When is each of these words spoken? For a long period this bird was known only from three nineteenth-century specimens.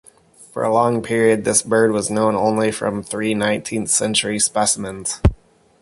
For 0.51 0.63
a 0.63 0.73
long 0.73 1.03
period 1.03 1.43
this 1.43 1.61
bird 1.61 1.91
was 1.91 2.09
known 2.09 2.33
only 2.33 2.71
from 2.71 3.03
three 3.03 3.35
nineteenth-century 3.35 4.39
specimens. 4.39 5.21